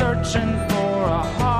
searching 0.00 0.56
for 0.70 1.08
a 1.08 1.22
heart. 1.36 1.59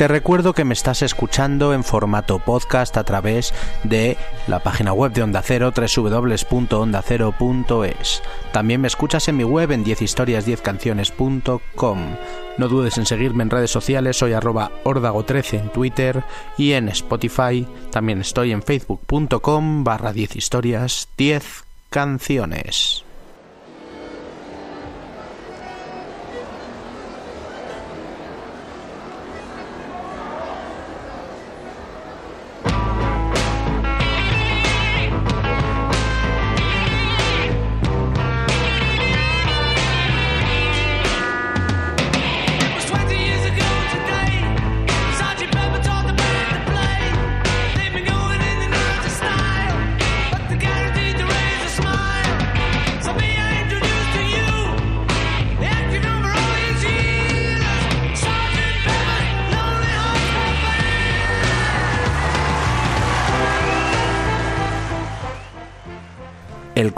Te 0.00 0.08
recuerdo 0.08 0.54
que 0.54 0.64
me 0.64 0.72
estás 0.72 1.02
escuchando 1.02 1.74
en 1.74 1.84
formato 1.84 2.38
podcast 2.38 2.96
a 2.96 3.04
través 3.04 3.52
de 3.84 4.16
la 4.46 4.60
página 4.60 4.94
web 4.94 5.12
de 5.12 5.22
Onda 5.22 5.42
Cero, 5.44 5.74
www.ondacero.es. 5.76 8.22
También 8.50 8.80
me 8.80 8.88
escuchas 8.88 9.28
en 9.28 9.36
mi 9.36 9.44
web 9.44 9.72
en 9.72 9.84
10historias10canciones.com. 9.84 11.98
No 12.56 12.68
dudes 12.68 12.96
en 12.96 13.04
seguirme 13.04 13.42
en 13.42 13.50
redes 13.50 13.70
sociales, 13.70 14.16
soy 14.16 14.32
arroba 14.32 14.70
ordago13 14.84 15.60
en 15.60 15.68
Twitter 15.68 16.24
y 16.56 16.72
en 16.72 16.88
Spotify. 16.88 17.68
También 17.90 18.22
estoy 18.22 18.52
en 18.52 18.62
facebook.com 18.62 19.84
barra 19.84 20.14
10 20.14 20.34
historias 20.34 21.10
10 21.18 21.64
canciones. 21.90 23.04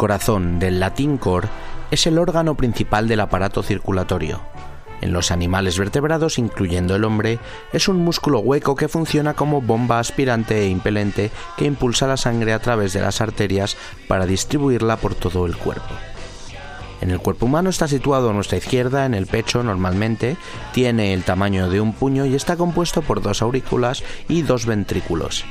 Corazón 0.03 0.59
del 0.59 0.81
latín 0.81 1.17
cor 1.17 1.49
es 1.93 2.09
el 2.09 2.19
órgano 2.19 2.57
principal 2.57 3.07
del 3.07 3.21
aparato 3.21 3.63
circulatorio. 3.63 4.41
En 5.01 5.13
los 5.13 5.31
animales 5.31 5.79
vertebrados, 5.79 6.41
incluyendo 6.41 6.97
el 6.97 7.05
hombre, 7.05 7.39
es 7.73 7.87
un 7.87 7.99
músculo 7.99 8.41
hueco 8.41 8.75
que 8.75 8.89
funciona 8.89 9.35
como 9.35 9.63
bomba 9.63 10.01
aspirante 10.01 10.59
e 10.59 10.67
impelente 10.67 11.31
que 11.57 11.67
impulsa 11.67 12.09
la 12.09 12.17
sangre 12.17 12.53
a 12.53 12.59
través 12.59 12.93
de 12.95 13.01
las 13.01 13.21
arterias 13.21 13.77
para 14.09 14.27
distribuirla 14.27 14.97
por 14.97 15.15
todo 15.15 15.47
el 15.47 15.57
cuerpo. 15.57 15.95
En 17.01 17.13
el 17.13 17.21
cuerpo 17.21 17.47
humano 17.47 17.71
está 17.71 17.87
situado 17.87 18.31
a 18.31 18.33
nuestra 18.33 18.59
izquierda, 18.59 19.07
en 19.07 19.15
el 19.15 19.29
pecho 19.29 19.63
normalmente, 19.63 20.37
tiene 20.73 21.15
el 21.15 21.23
tamaño 21.23 21.71
de 21.71 21.81
un 21.81 21.93
puño 21.93 22.27
y 22.27 22.35
está 22.35 22.57
compuesto 22.57 23.03
por 23.03 23.23
dos 23.23 23.41
aurículas 23.41 24.03
y 24.29 24.43
dos 24.43 24.67
ventrículos. 24.67 25.45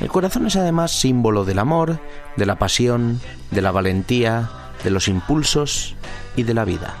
El 0.00 0.08
corazón 0.08 0.46
es 0.46 0.56
además 0.56 0.92
símbolo 0.92 1.44
del 1.44 1.58
amor, 1.58 2.00
de 2.36 2.46
la 2.46 2.56
pasión, 2.56 3.20
de 3.50 3.62
la 3.62 3.70
valentía, 3.70 4.50
de 4.84 4.90
los 4.90 5.08
impulsos 5.08 5.94
y 6.36 6.44
de 6.44 6.54
la 6.54 6.64
vida. 6.64 6.94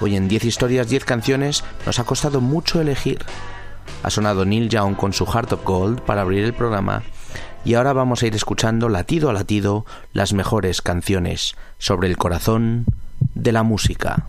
Hoy 0.00 0.16
en 0.16 0.28
10 0.28 0.44
historias, 0.44 0.88
10 0.88 1.04
canciones 1.04 1.64
nos 1.86 1.98
ha 1.98 2.04
costado 2.04 2.40
mucho 2.40 2.80
elegir. 2.80 3.24
Ha 4.02 4.10
sonado 4.10 4.44
Neil 4.44 4.68
Young 4.68 4.94
con 4.94 5.12
su 5.12 5.26
Heart 5.26 5.52
of 5.54 5.64
Gold 5.64 6.00
para 6.02 6.22
abrir 6.22 6.44
el 6.44 6.52
programa 6.52 7.02
y 7.64 7.74
ahora 7.74 7.92
vamos 7.92 8.22
a 8.22 8.26
ir 8.26 8.34
escuchando 8.34 8.88
latido 8.88 9.28
a 9.28 9.32
latido 9.32 9.84
las 10.12 10.32
mejores 10.32 10.82
canciones 10.82 11.56
sobre 11.78 12.08
el 12.08 12.16
corazón 12.16 12.84
de 13.34 13.52
la 13.52 13.64
música. 13.64 14.28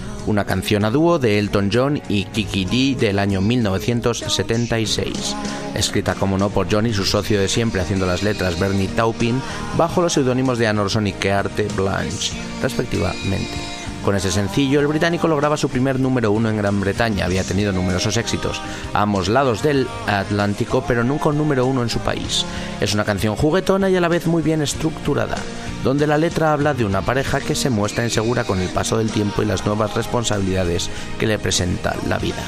una 0.27 0.45
canción 0.45 0.85
a 0.85 0.91
dúo 0.91 1.19
de 1.19 1.39
Elton 1.39 1.69
John 1.71 2.01
y 2.09 2.25
Kiki 2.25 2.65
D 2.65 2.99
del 2.99 3.19
año 3.19 3.41
1976, 3.41 5.35
escrita 5.75 6.15
como 6.15 6.37
no 6.37 6.49
por 6.49 6.67
John 6.71 6.85
y 6.87 6.93
su 6.93 7.05
socio 7.05 7.39
de 7.39 7.47
siempre 7.47 7.81
haciendo 7.81 8.05
las 8.05 8.23
letras 8.23 8.59
Bernie 8.59 8.87
Taupin 8.87 9.41
bajo 9.77 10.01
los 10.01 10.13
seudónimos 10.13 10.57
de 10.57 10.67
Anne 10.67 10.81
Orson 10.81 11.07
y 11.07 11.13
Kearte 11.13 11.67
Blanche, 11.75 12.33
respectivamente. 12.61 13.81
Con 14.03 14.15
ese 14.15 14.31
sencillo, 14.31 14.79
el 14.79 14.87
británico 14.87 15.27
lograba 15.27 15.57
su 15.57 15.69
primer 15.69 15.99
número 15.99 16.31
uno 16.31 16.49
en 16.49 16.57
Gran 16.57 16.81
Bretaña. 16.81 17.25
Había 17.25 17.43
tenido 17.43 17.71
numerosos 17.71 18.17
éxitos 18.17 18.59
a 18.95 19.03
ambos 19.03 19.27
lados 19.27 19.61
del 19.61 19.87
Atlántico, 20.07 20.83
pero 20.87 21.03
nunca 21.03 21.29
un 21.29 21.37
número 21.37 21.67
uno 21.67 21.83
en 21.83 21.89
su 21.89 21.99
país. 21.99 22.43
Es 22.79 22.95
una 22.95 23.05
canción 23.05 23.35
juguetona 23.35 23.91
y 23.91 23.95
a 23.95 24.01
la 24.01 24.07
vez 24.07 24.25
muy 24.25 24.41
bien 24.41 24.63
estructurada, 24.63 25.35
donde 25.83 26.07
la 26.07 26.17
letra 26.17 26.53
habla 26.53 26.73
de 26.73 26.85
una 26.85 27.01
pareja 27.01 27.39
que 27.39 27.55
se 27.55 27.69
muestra 27.69 28.03
insegura 28.03 28.43
con 28.43 28.59
el 28.59 28.69
paso 28.69 28.97
del 28.97 29.11
tiempo 29.11 29.41
y 29.41 29.45
las 29.45 29.65
nuevas 29.65 29.93
responsabilidades 29.95 30.89
que 31.19 31.27
le 31.27 31.39
presenta 31.39 31.95
la 32.07 32.17
vida. 32.17 32.43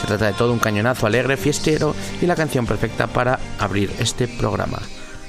Se 0.00 0.06
trata 0.06 0.26
de 0.26 0.32
todo 0.34 0.52
un 0.52 0.58
cañonazo 0.58 1.06
alegre, 1.06 1.36
fiestero 1.36 1.94
y 2.20 2.26
la 2.26 2.36
canción 2.36 2.66
perfecta 2.66 3.06
para 3.06 3.38
abrir 3.58 3.90
este 3.98 4.28
programa. 4.28 4.80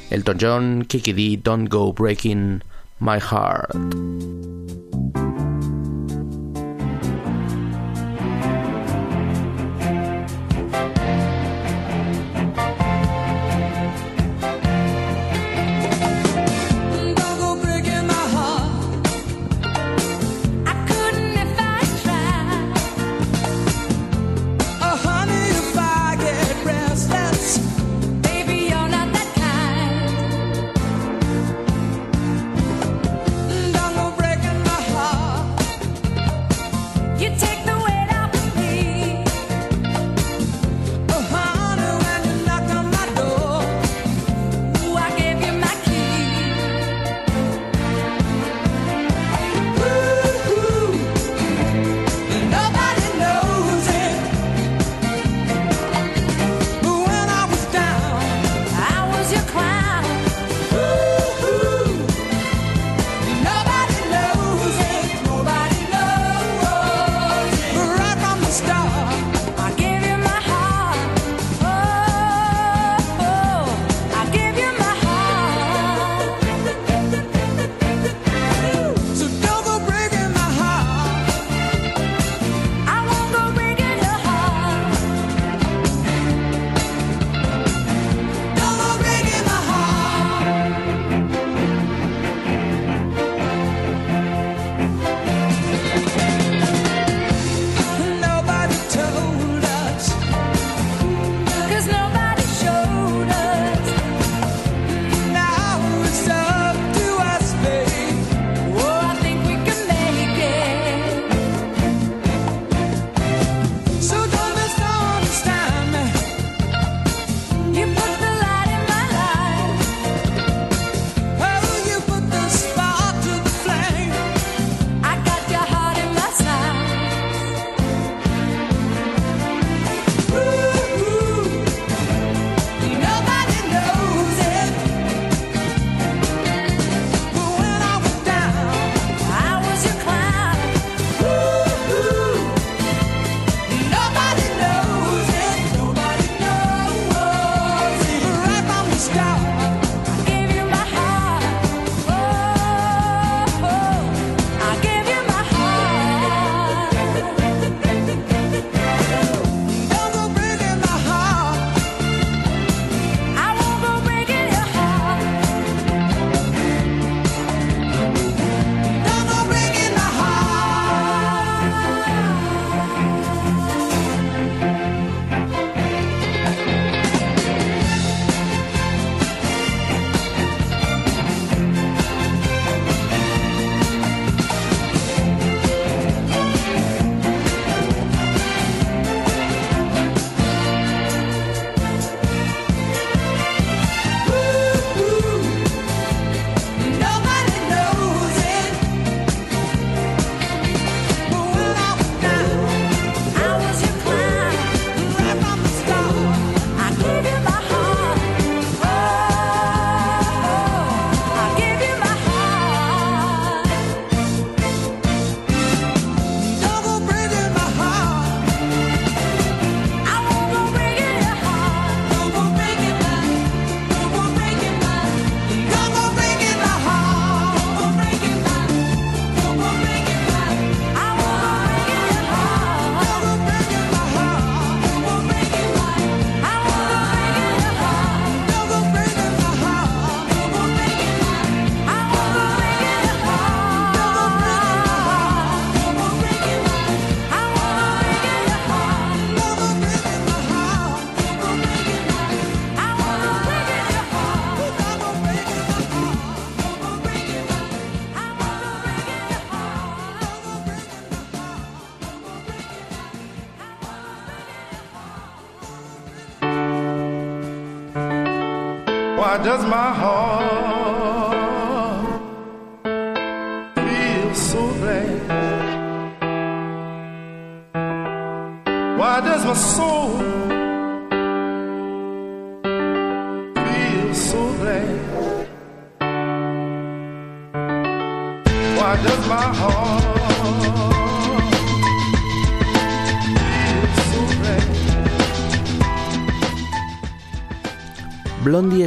Elton 0.09 0.37
John, 0.39 0.85
Kiki 0.87 1.13
D, 1.13 1.39
Don't 1.43 1.69
Go 1.69 1.93
Breaking 1.93 2.63
My 2.99 3.19
Heart. 3.19 3.75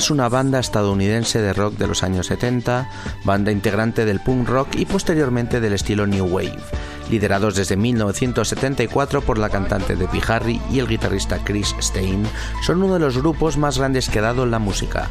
Es 0.00 0.11
una 0.11 0.30
banda 0.30 0.59
estadounidense 0.59 1.42
de 1.42 1.52
rock 1.52 1.75
de 1.75 1.87
los 1.87 2.02
años 2.02 2.28
70, 2.28 2.88
banda 3.23 3.52
integrante 3.52 4.07
del 4.07 4.19
punk 4.19 4.49
rock 4.49 4.69
y 4.76 4.87
posteriormente 4.87 5.61
del 5.61 5.75
estilo 5.75 6.07
New 6.07 6.25
Wave, 6.25 6.57
liderados 7.11 7.54
desde 7.54 7.76
1974 7.76 9.21
por 9.21 9.37
la 9.37 9.50
cantante 9.50 9.97
Debbie 9.97 10.23
Harry 10.26 10.59
y 10.71 10.78
el 10.78 10.88
guitarrista 10.88 11.45
Chris 11.45 11.76
Stein, 11.83 12.26
son 12.64 12.83
uno 12.83 12.95
de 12.95 13.00
los 13.00 13.19
grupos 13.19 13.59
más 13.59 13.76
grandes 13.76 14.09
que 14.09 14.21
ha 14.21 14.23
dado 14.23 14.47
la 14.47 14.59
música. 14.59 15.11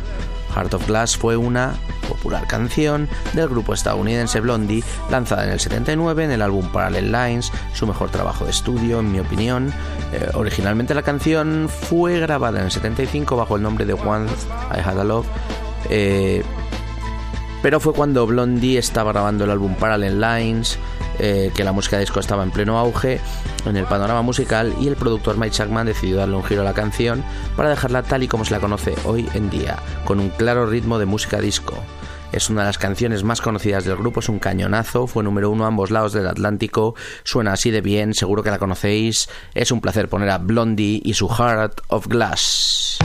Heart 0.59 0.73
of 0.73 0.87
Glass 0.87 1.15
fue 1.15 1.37
una 1.37 1.73
popular 2.09 2.45
canción 2.45 3.07
del 3.31 3.47
grupo 3.47 3.73
estadounidense 3.73 4.41
Blondie, 4.41 4.83
lanzada 5.09 5.45
en 5.45 5.51
el 5.51 5.59
79 5.61 6.25
en 6.25 6.31
el 6.31 6.41
álbum 6.41 6.69
Parallel 6.69 7.13
Lines, 7.13 7.49
su 7.73 7.87
mejor 7.87 8.09
trabajo 8.09 8.43
de 8.43 8.51
estudio, 8.51 8.99
en 8.99 9.09
mi 9.09 9.21
opinión. 9.21 9.71
Eh, 10.11 10.29
originalmente 10.33 10.93
la 10.93 11.03
canción 11.03 11.69
fue 11.69 12.19
grabada 12.19 12.59
en 12.59 12.65
el 12.65 12.71
75 12.71 13.37
bajo 13.37 13.55
el 13.55 13.61
nombre 13.61 13.85
de 13.85 13.93
Once 13.93 14.33
I 14.75 14.79
Had 14.79 14.99
a 14.99 15.03
Love. 15.05 15.27
Eh, 15.89 16.43
pero 17.61 17.79
fue 17.79 17.93
cuando 17.93 18.27
Blondie 18.27 18.79
estaba 18.79 19.13
grabando 19.13 19.45
el 19.45 19.51
álbum 19.51 19.75
Parallel 19.75 20.19
Lines, 20.19 20.77
eh, 21.19 21.51
que 21.55 21.63
la 21.63 21.71
música 21.71 21.99
disco 21.99 22.19
estaba 22.19 22.43
en 22.43 22.51
pleno 22.51 22.77
auge 22.77 23.19
en 23.65 23.77
el 23.77 23.85
panorama 23.85 24.21
musical 24.21 24.73
y 24.79 24.88
el 24.88 24.95
productor 24.95 25.38
Mike 25.38 25.55
Chapman 25.55 25.88
decidió 25.88 26.17
darle 26.17 26.35
un 26.35 26.43
giro 26.43 26.61
a 26.61 26.65
la 26.65 26.73
canción 26.73 27.23
para 27.55 27.69
dejarla 27.69 28.03
tal 28.03 28.23
y 28.23 28.27
como 28.27 28.45
se 28.45 28.51
la 28.51 28.59
conoce 28.59 28.95
hoy 29.05 29.27
en 29.33 29.49
día, 29.49 29.77
con 30.05 30.19
un 30.19 30.29
claro 30.29 30.65
ritmo 30.65 30.97
de 30.97 31.05
música 31.05 31.39
disco. 31.39 31.73
Es 32.31 32.49
una 32.49 32.61
de 32.61 32.67
las 32.67 32.77
canciones 32.77 33.23
más 33.23 33.41
conocidas 33.41 33.85
del 33.85 33.97
grupo, 33.97 34.19
es 34.19 34.29
un 34.29 34.39
cañonazo, 34.39 35.07
fue 35.07 35.23
número 35.23 35.49
uno 35.49 35.65
a 35.65 35.67
ambos 35.67 35.89
lados 35.89 36.13
del 36.13 36.27
Atlántico, 36.27 36.95
suena 37.23 37.53
así 37.53 37.71
de 37.71 37.81
bien, 37.81 38.13
seguro 38.13 38.43
que 38.43 38.51
la 38.51 38.59
conocéis. 38.59 39.29
Es 39.55 39.71
un 39.71 39.81
placer 39.81 40.09
poner 40.09 40.29
a 40.29 40.38
Blondie 40.38 41.01
y 41.03 41.15
su 41.15 41.27
Heart 41.27 41.81
of 41.88 42.07
Glass. 42.07 42.99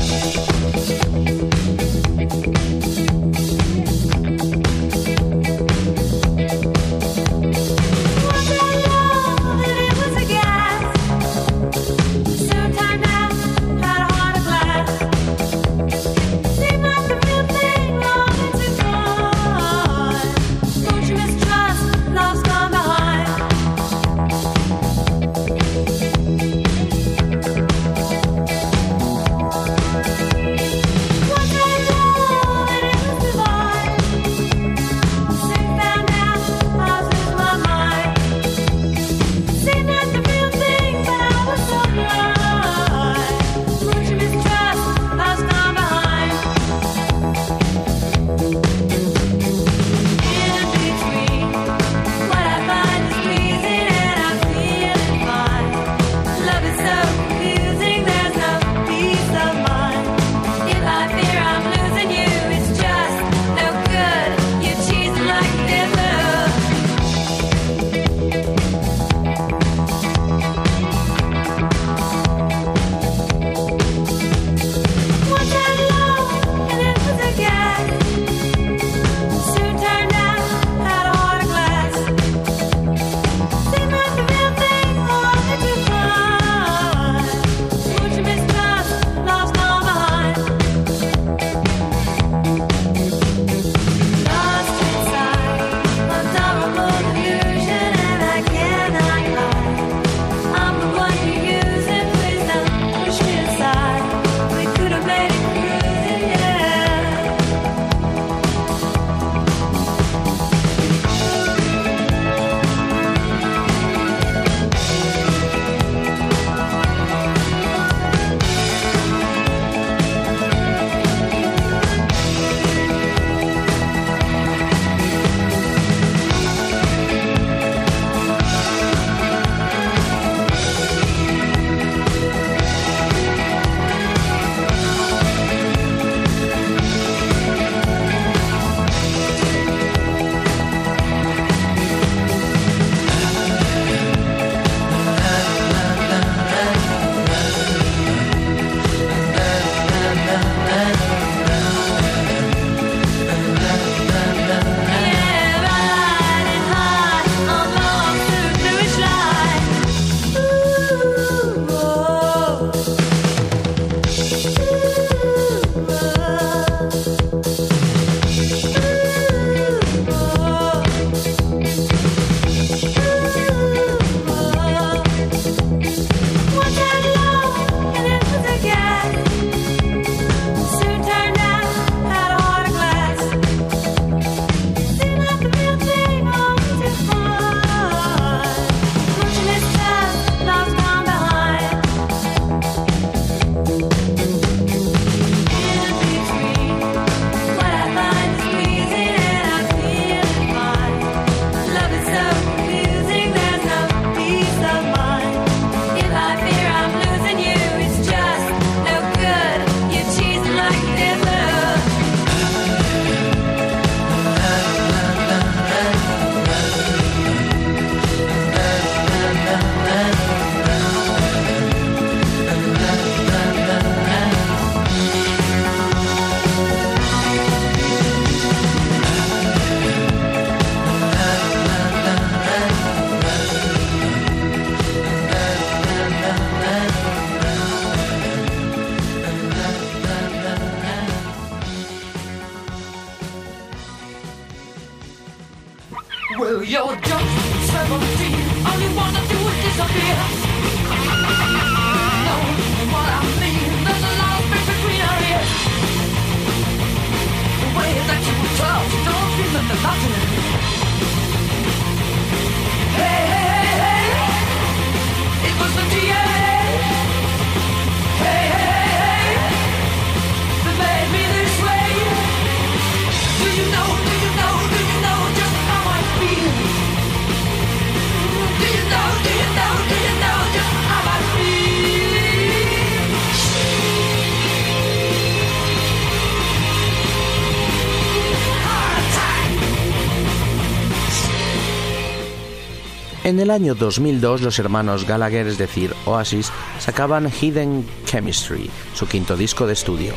El 293.44 293.50
año 293.50 293.74
2002 293.74 294.40
los 294.40 294.59
hermanos 294.59 295.07
Gallagher, 295.07 295.46
es 295.46 295.59
decir, 295.59 295.94
Oasis, 296.07 296.50
sacaban 296.78 297.30
Hidden 297.30 297.87
Chemistry, 298.07 298.70
su 298.94 299.07
quinto 299.07 299.37
disco 299.37 299.66
de 299.66 299.74
estudio. 299.74 300.14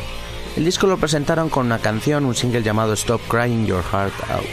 El 0.56 0.64
disco 0.64 0.86
lo 0.86 0.96
presentaron 0.96 1.50
con 1.50 1.66
una 1.66 1.78
canción, 1.78 2.24
un 2.24 2.34
single 2.34 2.62
llamado 2.62 2.94
Stop 2.94 3.20
Crying 3.28 3.66
Your 3.66 3.84
Heart 3.84 4.14
Out. 4.30 4.46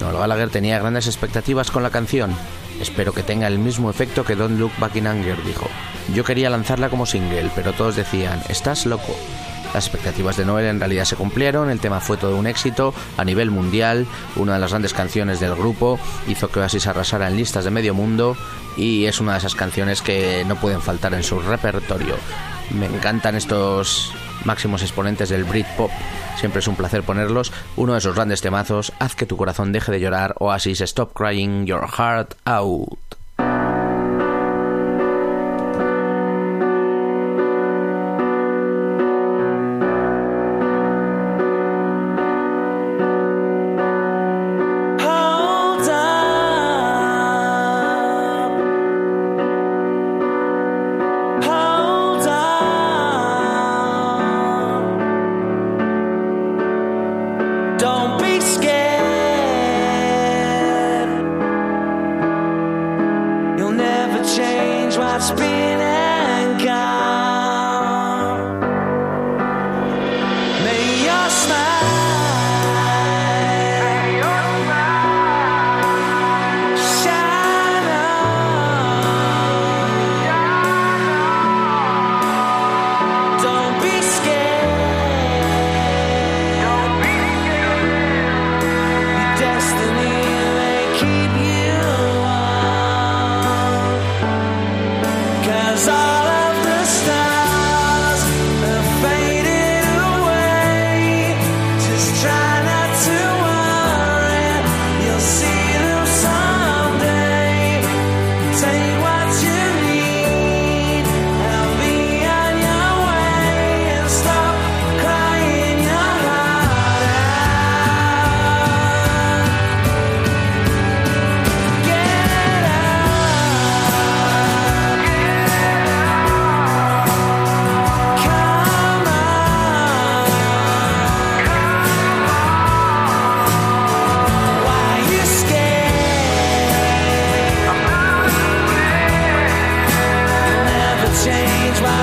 Noel 0.00 0.18
Gallagher 0.18 0.50
tenía 0.50 0.80
grandes 0.80 1.06
expectativas 1.06 1.70
con 1.70 1.84
la 1.84 1.90
canción. 1.90 2.34
Espero 2.80 3.12
que 3.12 3.22
tenga 3.22 3.46
el 3.46 3.60
mismo 3.60 3.90
efecto 3.90 4.24
que 4.24 4.34
Don't 4.34 4.58
Look 4.58 4.72
Back 4.80 4.96
in 4.96 5.06
Anger, 5.06 5.40
dijo. 5.44 5.68
Yo 6.12 6.24
quería 6.24 6.50
lanzarla 6.50 6.90
como 6.90 7.06
single, 7.06 7.48
pero 7.54 7.74
todos 7.74 7.94
decían, 7.94 8.42
estás 8.48 8.86
loco. 8.86 9.14
Las 9.74 9.88
expectativas 9.88 10.36
de 10.36 10.44
Noel 10.44 10.66
en 10.66 10.78
realidad 10.78 11.04
se 11.04 11.16
cumplieron, 11.16 11.68
el 11.68 11.80
tema 11.80 11.98
fue 11.98 12.16
todo 12.16 12.36
un 12.36 12.46
éxito 12.46 12.94
a 13.16 13.24
nivel 13.24 13.50
mundial, 13.50 14.06
una 14.36 14.54
de 14.54 14.60
las 14.60 14.70
grandes 14.70 14.94
canciones 14.94 15.40
del 15.40 15.56
grupo, 15.56 15.98
hizo 16.28 16.48
que 16.48 16.60
Oasis 16.60 16.86
arrasara 16.86 17.26
en 17.26 17.36
listas 17.36 17.64
de 17.64 17.72
medio 17.72 17.92
mundo 17.92 18.36
y 18.76 19.06
es 19.06 19.20
una 19.20 19.32
de 19.32 19.38
esas 19.38 19.56
canciones 19.56 20.00
que 20.00 20.44
no 20.46 20.54
pueden 20.56 20.80
faltar 20.80 21.12
en 21.12 21.24
su 21.24 21.40
repertorio. 21.40 22.14
Me 22.70 22.86
encantan 22.86 23.34
estos 23.34 24.12
máximos 24.44 24.82
exponentes 24.82 25.28
del 25.28 25.42
Britpop. 25.42 25.90
Siempre 26.38 26.60
es 26.60 26.68
un 26.68 26.76
placer 26.76 27.02
ponerlos. 27.02 27.52
Uno 27.76 27.92
de 27.92 27.98
esos 27.98 28.14
grandes 28.14 28.40
temazos, 28.40 28.92
Haz 29.00 29.16
que 29.16 29.26
tu 29.26 29.36
corazón 29.36 29.72
deje 29.72 29.90
de 29.90 30.00
llorar, 30.00 30.34
Oasis 30.38 30.80
Stop 30.82 31.12
Crying 31.14 31.66
Your 31.66 31.88
Heart 31.88 32.34
Out. 32.44 33.23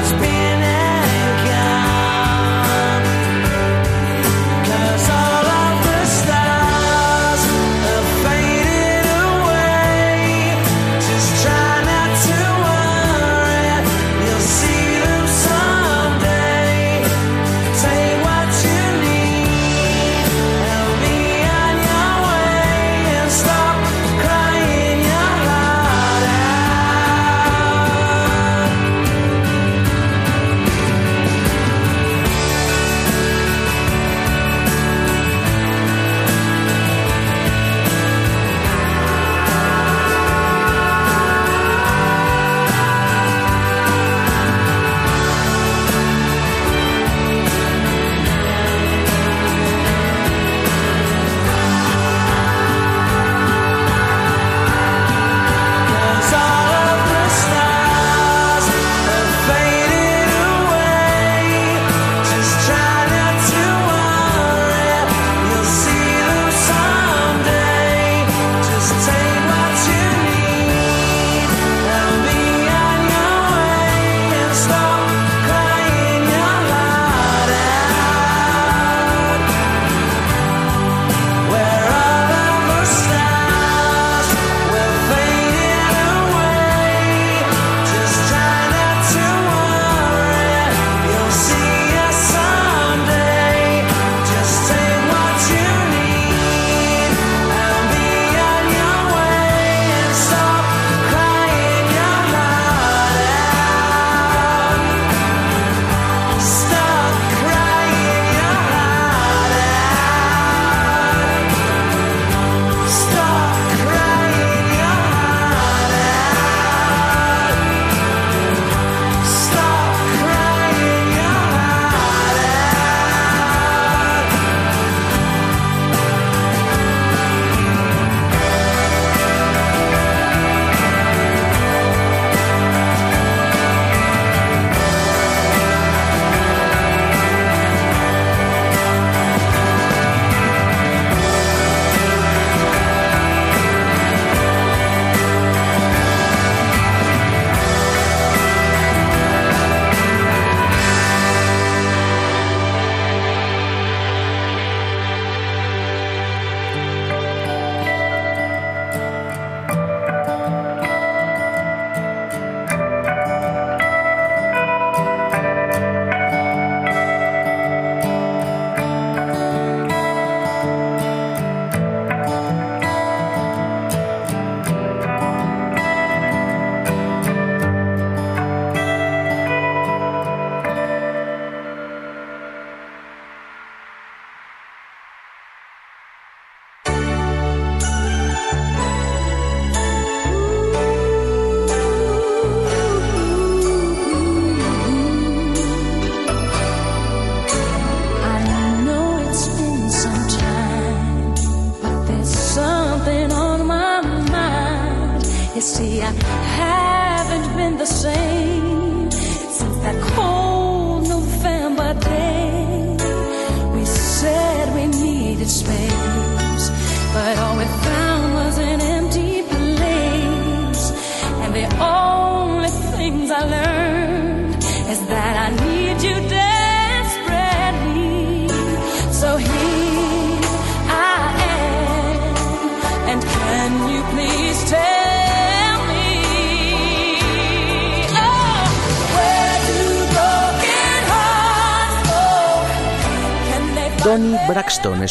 Let's 0.02 0.14
be. 0.14 0.40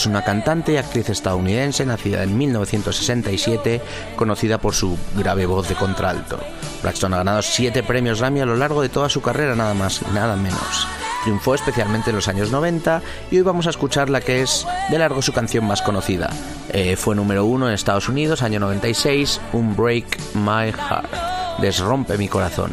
Es 0.00 0.06
una 0.06 0.24
cantante 0.24 0.72
y 0.72 0.76
actriz 0.78 1.10
estadounidense 1.10 1.84
nacida 1.84 2.22
en 2.22 2.38
1967, 2.38 3.82
conocida 4.16 4.56
por 4.56 4.74
su 4.74 4.96
grave 5.14 5.44
voz 5.44 5.68
de 5.68 5.74
contralto. 5.74 6.40
Braxton 6.82 7.12
ha 7.12 7.18
ganado 7.18 7.42
siete 7.42 7.82
premios 7.82 8.20
Grammy 8.20 8.40
a 8.40 8.46
lo 8.46 8.56
largo 8.56 8.80
de 8.80 8.88
toda 8.88 9.10
su 9.10 9.20
carrera, 9.20 9.54
nada 9.54 9.74
más 9.74 10.00
y 10.00 10.14
nada 10.14 10.36
menos. 10.36 10.88
Triunfó 11.22 11.54
especialmente 11.54 12.08
en 12.08 12.16
los 12.16 12.28
años 12.28 12.50
90 12.50 13.02
y 13.30 13.36
hoy 13.36 13.42
vamos 13.42 13.66
a 13.66 13.70
escuchar 13.70 14.08
la 14.08 14.22
que 14.22 14.40
es 14.40 14.66
de 14.88 14.98
largo 14.98 15.20
su 15.20 15.34
canción 15.34 15.66
más 15.66 15.82
conocida. 15.82 16.30
Eh, 16.70 16.96
fue 16.96 17.14
número 17.14 17.44
uno 17.44 17.68
en 17.68 17.74
Estados 17.74 18.08
Unidos, 18.08 18.42
año 18.42 18.58
96, 18.58 19.38
Un 19.52 19.76
Break 19.76 20.18
My 20.32 20.72
Heart, 20.72 21.60
Desrompe 21.60 22.16
mi 22.16 22.28
corazón. 22.28 22.72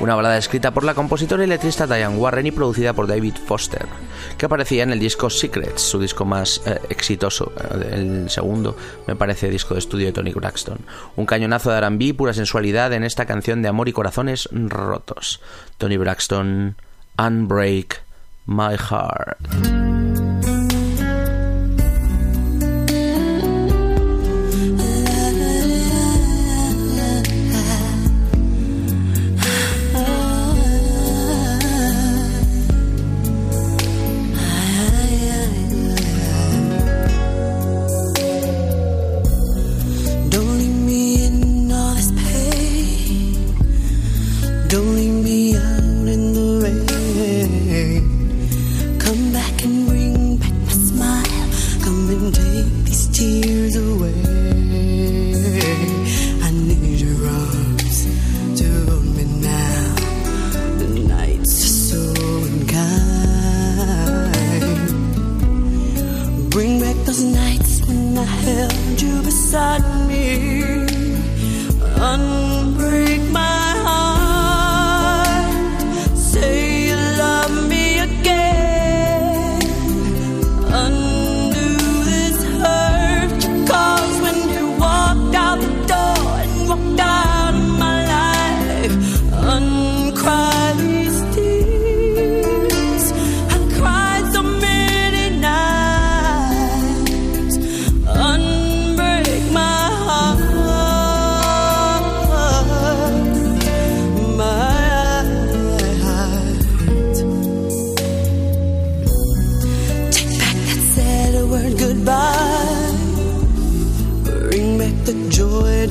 Una 0.00 0.16
balada 0.16 0.36
escrita 0.36 0.72
por 0.72 0.84
la 0.84 0.94
compositora 0.94 1.44
y 1.44 1.46
letrista 1.46 1.86
Diane 1.86 2.16
Warren 2.16 2.46
y 2.46 2.50
producida 2.50 2.92
por 2.92 3.06
David 3.06 3.36
Foster, 3.46 3.86
que 4.36 4.46
aparecía 4.46 4.82
en 4.82 4.90
el 4.90 4.98
disco 4.98 5.30
Secrets, 5.30 5.82
su 5.82 6.00
disco 6.00 6.24
más 6.24 6.60
eh, 6.66 6.80
exitoso, 6.90 7.52
eh, 7.56 7.90
el 7.92 8.30
segundo, 8.30 8.76
me 9.06 9.14
parece, 9.14 9.48
disco 9.48 9.74
de 9.74 9.80
estudio 9.80 10.06
de 10.06 10.12
Tony 10.12 10.32
Braxton. 10.32 10.78
Un 11.16 11.26
cañonazo 11.26 11.70
de 11.70 11.78
R&B, 11.78 12.14
pura 12.14 12.34
sensualidad 12.34 12.92
en 12.92 13.04
esta 13.04 13.24
canción 13.24 13.62
de 13.62 13.68
amor 13.68 13.88
y 13.88 13.92
corazones 13.92 14.48
rotos. 14.52 15.40
Tony 15.78 15.96
Braxton, 15.96 16.76
Unbreak 17.16 18.02
My 18.46 18.76
Heart. 18.76 19.93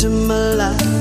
into 0.04 0.28
my 0.28 0.54
life. 0.56 0.93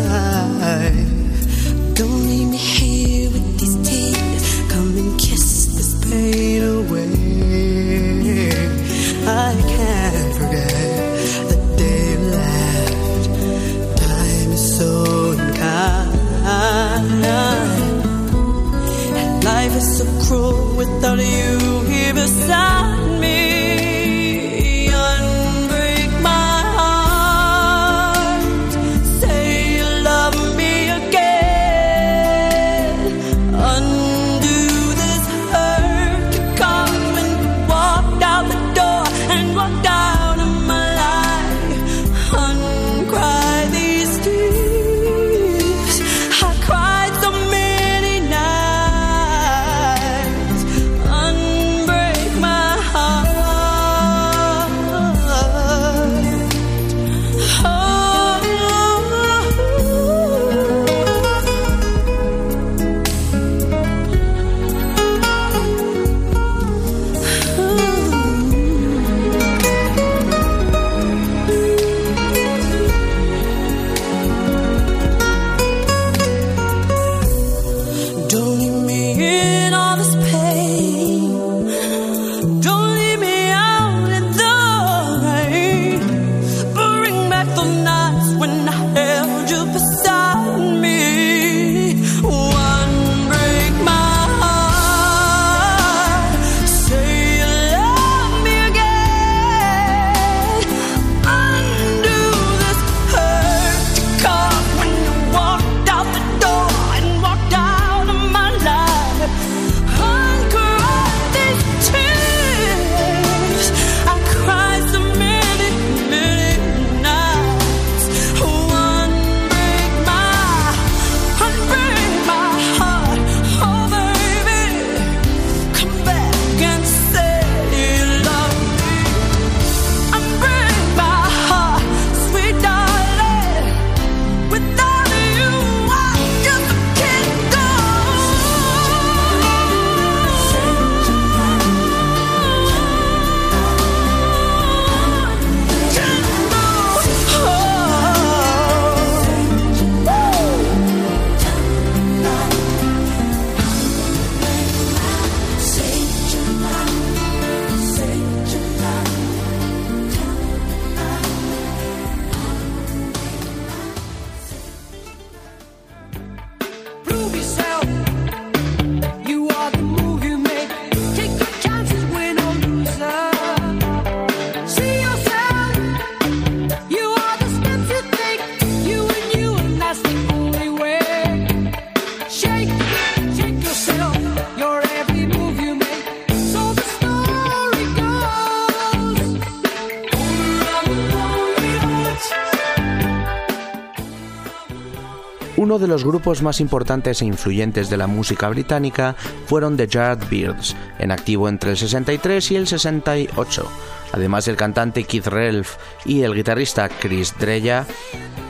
De 195.83 195.89
los 195.89 196.05
grupos 196.05 196.43
más 196.43 196.61
importantes 196.61 197.21
e 197.21 197.27
influyentes 197.27 197.91
de 197.91 197.99
la 197.99 198.07
música 198.07 198.49
británica 198.49 199.17
fueron 199.47 199.77
The 199.77 199.87
Yardbirds, 199.87 200.75
en 200.99 201.11
activo 201.11 201.49
entre 201.49 201.73
el 201.73 201.77
63 201.77 202.51
y 202.53 202.57
el 202.57 202.67
68. 202.67 203.69
Además 204.13 204.47
del 204.47 204.57
cantante 204.57 205.05
Keith 205.05 205.27
Relf 205.27 205.77
y 206.07 206.23
el 206.23 206.35
guitarrista 206.35 206.89
Chris 206.89 207.35
Dreya, 207.39 207.87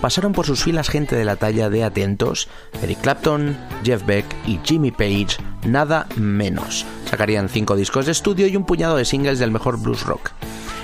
pasaron 0.01 0.33
por 0.33 0.47
sus 0.47 0.63
filas 0.63 0.89
gente 0.89 1.17
de 1.17 1.25
la 1.25 1.37
talla 1.37 1.71
de 1.71 1.83
Atentos, 1.83 2.49
Eric 2.83 3.01
Clapton, 3.01 3.57
Jeff 3.83 4.05
Beck 4.05 4.27
y 4.47 4.61
Jimmy 4.63 4.91
Page, 4.91 5.39
nada 5.65 6.07
menos. 6.17 6.85
Sacarían 7.09 7.49
cinco 7.49 7.77
discos 7.77 8.07
de 8.07 8.13
estudio 8.13 8.47
y 8.47 8.57
un 8.57 8.67
puñado 8.67 8.97
de 8.97 9.05
singles 9.05 9.39
del 9.39 9.51
mejor 9.51 9.81
blues 9.81 10.05
rock. 10.05 10.31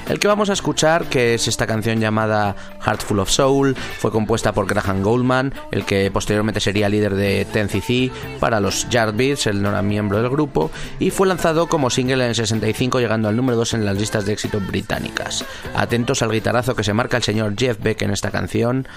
El 0.08 0.18
que 0.18 0.26
vamos 0.26 0.48
a 0.48 0.54
escuchar, 0.54 1.04
que 1.10 1.34
es 1.34 1.48
esta 1.48 1.66
canción 1.66 2.00
llamada 2.00 2.56
Heartful 2.80 3.18
of 3.20 3.30
Soul, 3.30 3.76
fue 3.76 4.10
compuesta 4.10 4.52
por 4.52 4.66
Graham 4.66 5.02
Goldman, 5.02 5.52
el 5.70 5.84
que 5.84 6.10
posteriormente 6.10 6.60
sería 6.60 6.88
líder 6.88 7.14
de 7.14 7.46
Ten 7.52 7.68
CC 7.68 8.10
para 8.40 8.58
los 8.58 8.88
Yardbirds, 8.88 9.46
él 9.48 9.60
no 9.60 9.68
era 9.68 9.82
miembro 9.82 10.16
del 10.16 10.30
grupo, 10.30 10.70
y 10.98 11.10
fue 11.10 11.26
lanzado 11.26 11.66
como 11.66 11.90
single 11.90 12.24
en 12.24 12.30
el 12.30 12.34
65, 12.34 13.00
llegando 13.00 13.28
al 13.28 13.36
número 13.36 13.58
2 13.58 13.74
en 13.74 13.84
las 13.84 13.98
listas 13.98 14.24
de 14.24 14.32
éxito 14.32 14.60
británicas. 14.60 15.44
Atentos 15.74 16.22
al 16.22 16.32
guitarazo 16.32 16.74
que 16.74 16.84
se 16.84 16.94
marca 16.94 17.18
el 17.18 17.22
señor 17.22 17.54
Jeff 17.58 17.78
Beck 17.78 18.00
en 18.00 18.10
esta 18.10 18.30
canción, 18.30 18.88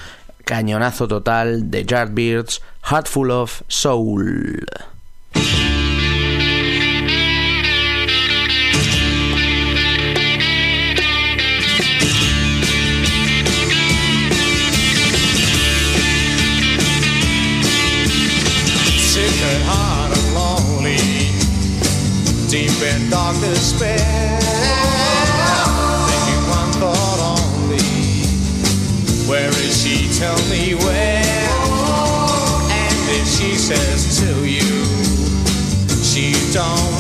cañonazo 0.46 1.10
total 1.10 1.70
de 1.70 1.86
Yardbirds, 1.86 2.62
Heartful 2.90 3.32
of 3.32 3.64
Soul. 3.68 4.66
Dark 23.32 23.44
despair. 23.44 23.98
Thinking 26.08 26.44
one 26.50 26.72
thought 26.80 27.20
only, 27.40 27.80
where 29.30 29.50
is 29.50 29.82
she? 29.82 30.08
Tell 30.20 30.38
me 30.50 30.76
where. 30.76 31.24
And 32.72 33.10
if 33.10 33.28
she 33.28 33.56
says 33.56 34.20
to 34.20 34.48
you, 34.48 34.86
she 36.04 36.34
don't 36.54 36.91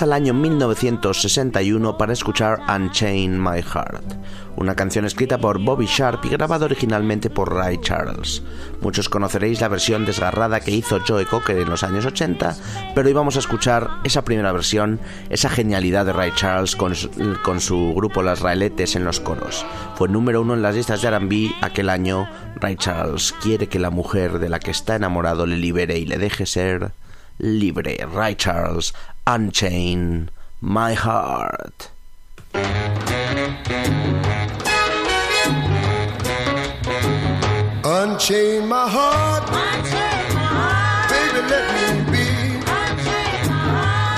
Al 0.00 0.14
año 0.14 0.32
1961 0.32 1.98
para 1.98 2.14
escuchar 2.14 2.60
Unchain 2.66 3.38
My 3.38 3.60
Heart, 3.62 4.02
una 4.56 4.74
canción 4.74 5.04
escrita 5.04 5.38
por 5.38 5.60
Bobby 5.60 5.86
Sharp 5.86 6.24
y 6.24 6.30
grabada 6.30 6.64
originalmente 6.64 7.28
por 7.28 7.54
Ray 7.54 7.78
Charles. 7.78 8.42
Muchos 8.80 9.08
conoceréis 9.10 9.60
la 9.60 9.68
versión 9.68 10.06
desgarrada 10.06 10.60
que 10.60 10.70
hizo 10.70 10.98
Joe 11.06 11.26
Cocker 11.26 11.58
en 11.58 11.68
los 11.68 11.82
años 11.82 12.06
80, 12.06 12.56
pero 12.94 13.06
hoy 13.06 13.12
vamos 13.12 13.36
a 13.36 13.40
escuchar 13.40 13.90
esa 14.02 14.24
primera 14.24 14.50
versión, 14.50 14.98
esa 15.28 15.50
genialidad 15.50 16.06
de 16.06 16.14
Ray 16.14 16.32
Charles 16.34 16.74
con 16.74 16.96
su, 16.96 17.10
con 17.44 17.60
su 17.60 17.92
grupo 17.94 18.22
Las 18.22 18.40
Raeletes 18.40 18.96
en 18.96 19.04
los 19.04 19.20
coros. 19.20 19.64
Fue 19.96 20.08
número 20.08 20.40
uno 20.40 20.54
en 20.54 20.62
las 20.62 20.74
listas 20.74 21.02
de 21.02 21.08
R&B 21.08 21.54
aquel 21.60 21.90
año. 21.90 22.28
Ray 22.56 22.76
Charles 22.76 23.34
quiere 23.42 23.68
que 23.68 23.78
la 23.78 23.90
mujer 23.90 24.38
de 24.38 24.48
la 24.48 24.58
que 24.58 24.70
está 24.70 24.96
enamorado 24.96 25.44
le 25.46 25.58
libere 25.58 25.98
y 25.98 26.06
le 26.06 26.18
deje 26.18 26.46
ser 26.46 26.92
libre. 27.38 28.06
Ray 28.12 28.36
Charles, 28.36 28.94
Unchain 29.24 30.30
My 30.60 30.94
Heart. 30.94 31.90
Unchain 37.84 38.66
my 38.66 38.88
heart, 38.88 39.46
baby, 41.08 41.40
let 41.46 41.66
me 41.70 41.86
be. 42.10 42.26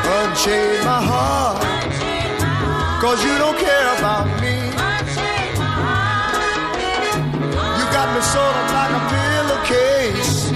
Unchain 0.08 0.84
my 0.88 1.00
heart, 1.04 1.60
cause 3.02 3.22
you 3.22 3.36
don't 3.36 3.58
care 3.58 3.88
about 3.98 4.26
me. 4.40 4.56
You 7.76 7.84
got 7.92 8.08
me 8.14 8.20
sort 8.32 8.56
of 8.56 8.66
like 8.72 8.92
a 8.96 9.02
pillowcase, 9.12 10.48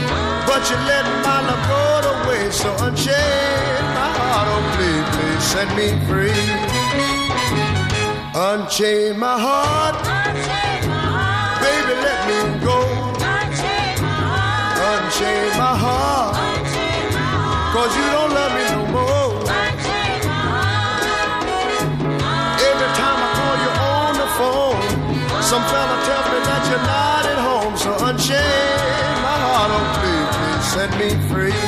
but 0.49 0.63
you 0.71 0.77
let 0.89 1.05
my 1.23 1.39
love 1.45 1.63
go 1.69 1.83
to 2.07 2.29
waste. 2.31 2.63
So 2.63 2.71
unchain 2.87 3.68
set 5.53 5.69
me 5.77 5.89
free. 6.07 6.45
Unchain 8.49 9.19
my 9.19 9.37
heart. 9.47 9.97
Unchain 9.97 10.81
my 10.93 11.05
heart. 11.17 11.57
Baby, 11.65 11.95
let 12.07 12.21
me 12.29 12.39
go. 12.69 12.79
Unchain 13.33 13.97
my 14.05 14.21
heart. 14.33 14.77
Unchain 14.93 15.49
my 15.63 15.75
heart. 15.85 16.35
Cause 17.75 17.93
you 17.99 18.07
don't 18.17 18.33
love 18.39 18.53
me 18.59 18.65
no 18.77 18.83
more. 18.97 19.33
Every 22.69 22.91
time 23.01 23.19
I 23.27 23.31
call 23.39 23.57
you 23.65 23.73
on 23.97 24.13
the 24.23 24.29
phone, 24.39 24.81
some 25.51 25.65
fella 25.73 25.97
tell 26.09 26.25
me 26.33 26.39
that 26.49 26.63
you're 26.69 26.87
not 26.95 27.25
at 27.33 27.41
home. 27.49 27.75
So 27.83 27.91
unchain 28.09 29.15
my 29.27 29.37
heart. 29.45 29.71
Oh, 29.77 29.85
please, 29.97 30.29
please 30.37 30.65
set 30.75 30.91
me 31.01 31.09
free. 31.31 31.68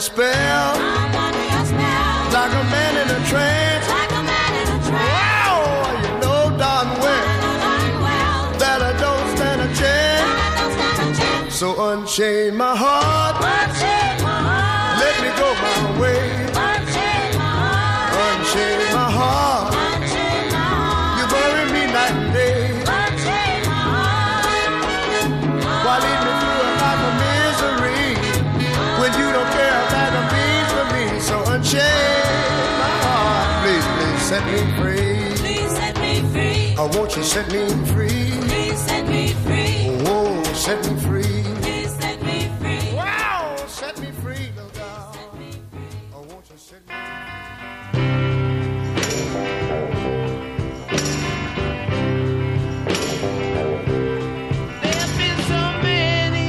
despair. 0.00 0.39
Oh, 36.82 36.88
won't 36.96 37.14
you 37.14 37.22
set 37.22 37.52
me 37.52 37.68
free? 37.92 38.30
Please 38.40 38.78
set 38.78 39.06
me 39.06 39.34
free. 39.44 39.90
Oh, 40.08 40.32
Whoa, 40.32 40.42
set 40.54 40.78
me 40.90 40.98
free. 41.00 41.42
Please 41.60 41.90
set 41.96 42.22
me 42.22 42.50
free. 42.58 42.94
Wow, 42.94 43.54
set 43.66 44.00
me 44.00 44.10
free, 44.22 44.48
little 44.56 44.70
girl. 44.70 45.14
Oh, 46.14 46.22
won't 46.30 46.48
you 46.48 46.56
set 46.56 46.80
me 46.88 46.94
There've 54.82 55.16
been 55.18 55.38
so 55.52 55.62
many 55.84 56.48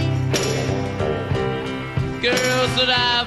girls 2.22 2.72
that 2.78 2.90
I've 2.90 3.21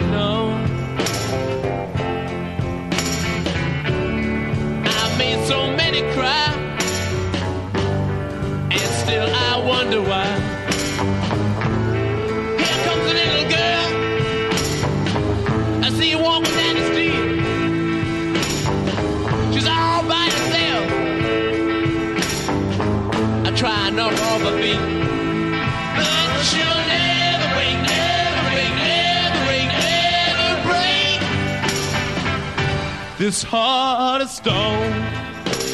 This 33.34 33.42
heart 33.42 34.22
of 34.22 34.30
stone. 34.30 34.92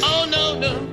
Oh 0.03 0.27
no, 0.31 0.59
no. 0.59 0.89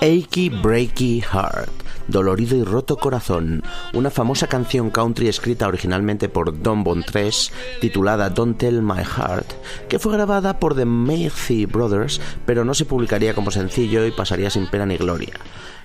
Achy 0.00 0.48
Breaky 0.48 1.22
Heart, 1.22 1.68
Dolorido 2.08 2.56
y 2.56 2.62
Roto 2.62 2.96
Corazón, 2.96 3.62
una 3.92 4.10
famosa 4.10 4.46
canción 4.46 4.90
country 4.90 5.28
escrita 5.28 5.66
originalmente 5.66 6.28
por 6.28 6.62
Don 6.62 6.84
Bon 6.84 7.02
3, 7.02 7.52
titulada 7.80 8.30
Don't 8.30 8.58
Tell 8.58 8.82
My 8.82 9.02
Heart, 9.02 9.52
que 9.88 9.98
fue 9.98 10.12
grabada 10.12 10.58
por 10.60 10.76
The 10.76 10.84
Macy 10.84 11.66
Brothers, 11.66 12.20
pero 12.46 12.64
no 12.64 12.74
se 12.74 12.84
publicaría 12.84 13.34
como 13.34 13.50
sencillo 13.50 14.06
y 14.06 14.12
pasaría 14.12 14.50
sin 14.50 14.68
pena 14.68 14.86
ni 14.86 14.96
gloria. 14.96 15.34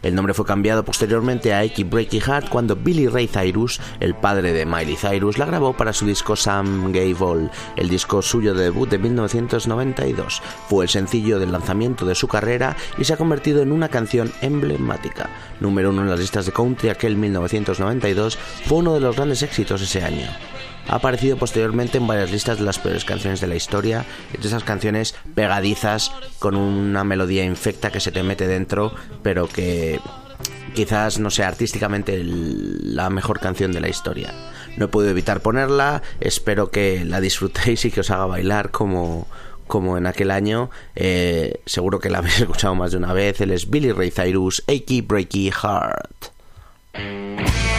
El 0.01 0.15
nombre 0.15 0.33
fue 0.33 0.45
cambiado 0.45 0.83
posteriormente 0.83 1.53
a 1.53 1.59
Achy 1.59 1.83
Breaky 1.83 2.21
Heart 2.21 2.49
cuando 2.49 2.75
Billy 2.75 3.07
Ray 3.07 3.27
Cyrus, 3.27 3.79
el 3.99 4.15
padre 4.15 4.51
de 4.51 4.65
Miley 4.65 4.95
Cyrus, 4.95 5.37
la 5.37 5.45
grabó 5.45 5.73
para 5.73 5.93
su 5.93 6.07
disco 6.07 6.35
Sam 6.35 6.91
All, 7.19 7.51
el 7.75 7.89
disco 7.89 8.23
suyo 8.23 8.55
de 8.55 8.63
debut 8.63 8.89
de 8.89 8.97
1992. 8.97 10.41
Fue 10.67 10.85
el 10.85 10.89
sencillo 10.89 11.37
del 11.37 11.51
lanzamiento 11.51 12.05
de 12.05 12.15
su 12.15 12.27
carrera 12.27 12.75
y 12.97 13.03
se 13.03 13.13
ha 13.13 13.17
convertido 13.17 13.61
en 13.61 13.71
una 13.71 13.89
canción 13.89 14.31
emblemática. 14.41 15.29
Número 15.59 15.91
uno 15.91 16.01
en 16.01 16.09
las 16.11 16.19
listas 16.19 16.45
de 16.45 16.51
country 16.51 16.89
aquel 16.89 17.15
1992, 17.15 18.37
fue 18.65 18.77
uno 18.79 18.93
de 18.93 18.99
los 18.99 19.15
grandes 19.15 19.41
éxitos 19.41 19.81
ese 19.81 20.03
año. 20.03 20.27
Ha 20.87 20.95
aparecido 20.95 21.37
posteriormente 21.37 21.97
en 21.97 22.07
varias 22.07 22.31
listas 22.31 22.57
de 22.57 22.65
las 22.65 22.79
peores 22.79 23.05
canciones 23.05 23.39
de 23.41 23.47
la 23.47 23.55
historia, 23.55 24.05
de 24.39 24.47
esas 24.47 24.63
canciones 24.63 25.15
pegadizas 25.35 26.11
con 26.39 26.55
una 26.55 27.03
melodía 27.03 27.45
infecta 27.45 27.91
que 27.91 27.99
se 27.99 28.11
te 28.11 28.23
mete 28.23 28.47
dentro, 28.47 28.93
pero 29.23 29.47
que 29.47 29.99
quizás 30.73 31.19
no 31.19 31.29
sea 31.29 31.47
artísticamente 31.47 32.21
la 32.23 33.09
mejor 33.09 33.39
canción 33.39 33.71
de 33.71 33.81
la 33.81 33.89
historia. 33.89 34.33
No 34.77 34.85
he 34.85 34.87
podido 34.87 35.11
evitar 35.11 35.41
ponerla, 35.41 36.01
espero 36.19 36.71
que 36.71 37.05
la 37.05 37.21
disfrutéis 37.21 37.85
y 37.85 37.91
que 37.91 38.01
os 38.01 38.11
haga 38.11 38.25
bailar 38.25 38.71
como, 38.71 39.27
como 39.71 39.97
en 39.97 40.05
aquel 40.05 40.31
año. 40.31 40.69
Eh, 40.95 41.61
seguro 41.65 41.99
que 41.99 42.09
la 42.09 42.17
habéis 42.17 42.41
escuchado 42.41 42.75
más 42.75 42.91
de 42.91 42.97
una 42.97 43.13
vez. 43.13 43.39
Él 43.39 43.51
es 43.51 43.69
Billy 43.69 43.93
Ray 43.93 44.11
Cyrus, 44.11 44.61
Achy 44.67 44.99
Breaky 44.99 45.49
Heart. 45.49 47.70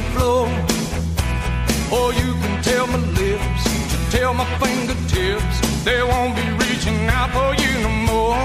The 0.00 0.10
floor. 0.12 0.46
Or 1.92 2.12
you 2.12 2.32
can 2.42 2.62
tell 2.62 2.86
my 2.86 2.98
lips 3.20 3.70
tell 4.10 4.34
my 4.34 4.44
fingertips 4.58 5.56
they 5.84 6.02
won't 6.02 6.34
be 6.34 6.46
reaching 6.64 6.98
out 7.08 7.30
for 7.30 7.50
you 7.62 7.72
no 7.86 7.92
more. 8.10 8.42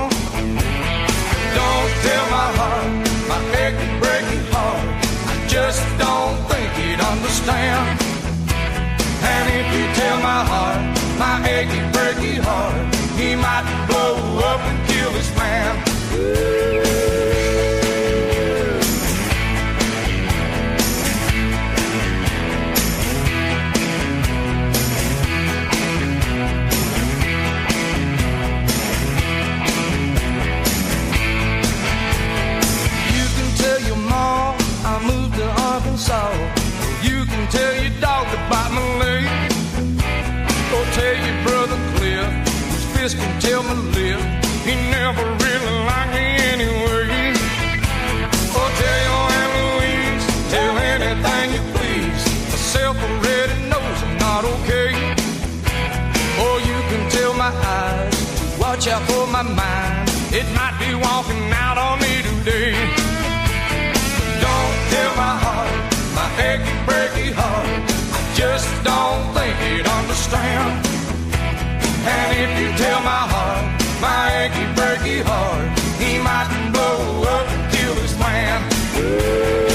Don't 1.58 1.92
tell 2.06 2.26
my 2.38 2.50
heart, 2.60 2.92
my 3.32 3.40
aching, 3.64 3.96
breaking 4.00 4.46
heart. 4.54 4.86
I 5.32 5.36
just 5.48 5.82
don't 5.98 6.38
think 6.50 6.70
he'd 6.80 7.02
understand. 7.14 8.00
And 9.34 9.46
if 9.60 9.68
you 9.76 9.86
tell 10.02 10.18
my 10.32 10.42
heart, 10.52 10.82
my 11.18 11.36
aching, 11.56 11.88
breaking 11.96 12.42
heart, 12.44 12.96
he 13.20 13.36
might 13.36 13.66
blow 13.90 14.14
up 14.52 14.62
and 14.70 14.80
kill 14.88 15.12
this 15.18 15.32
man. 15.36 15.72
You 16.12 17.25
tell 37.52 37.74
your 37.76 37.94
dog 38.02 38.26
to 38.32 38.38
bite 38.50 38.72
my 38.72 38.84
leg. 39.02 39.26
Go 40.72 40.80
tell 40.98 41.16
your 41.26 41.38
brother 41.44 41.78
Cliff, 41.96 42.30
his 42.72 42.86
fist 42.94 43.18
can 43.18 43.42
tell 43.42 43.64
my 43.64 43.74
lip. 43.96 44.20
He 44.66 44.76
never 44.90 45.24
really 45.44 45.76
liked 45.90 46.12
me 46.14 46.26
anyway. 46.54 47.34
Go 48.54 48.64
tell 48.82 49.00
your 49.08 49.24
Aunt 49.40 49.52
Louise, 49.60 50.26
tell 50.52 50.78
anything 50.78 51.48
you 51.56 51.64
please. 51.76 52.24
Myself 52.52 52.98
already 52.98 53.56
knows 53.70 53.98
I'm 54.06 54.18
not 54.18 54.44
okay. 54.56 54.92
Or 56.44 56.56
you 56.70 56.78
can 56.90 57.10
tell 57.12 57.34
my 57.34 57.52
eyes 57.52 58.60
watch 58.60 58.88
out 58.88 59.04
for 59.10 59.28
my 59.28 59.44
mind. 59.44 60.10
It 60.34 60.48
might 60.54 60.76
be 60.80 60.96
walking 60.96 61.52
out 61.54 61.78
on 61.78 62.00
me 62.00 62.22
today. 62.22 63.25
Achy 66.40 66.76
breaky 66.88 67.32
heart. 67.34 67.68
I 68.18 68.22
just 68.36 68.70
don't 68.84 69.24
think 69.34 69.56
he'd 69.64 69.88
understand. 69.88 70.86
And 72.16 72.30
if 72.44 72.52
you 72.60 72.70
tell 72.78 73.00
my 73.02 73.24
heart, 73.34 73.66
my 74.02 74.24
achy 74.44 74.66
breaky 74.78 75.22
heart, 75.24 75.68
he 76.00 76.20
might 76.20 76.50
blow 76.74 77.24
up 77.24 77.48
and 77.48 77.64
kill 77.74 77.96
his 77.96 78.18
man. 78.20 79.75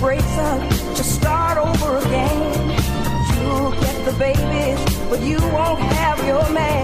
Breaks 0.00 0.38
up 0.38 0.60
to 0.94 1.02
start 1.02 1.58
over 1.58 1.98
again. 1.98 2.70
You'll 3.40 3.72
get 3.72 4.04
the 4.04 4.12
babies, 4.18 4.78
but 5.08 5.20
you 5.20 5.38
won't 5.52 5.80
have 5.80 6.24
your 6.24 6.48
man. 6.50 6.77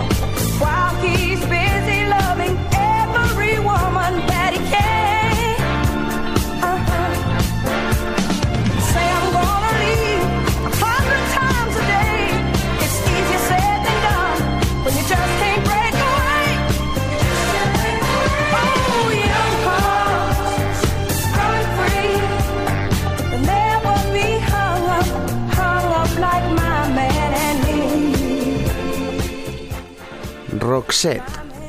Roxette 30.75 31.23